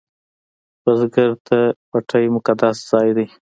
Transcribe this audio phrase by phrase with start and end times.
[0.83, 3.25] بزګر ته پټی مقدس ځای دی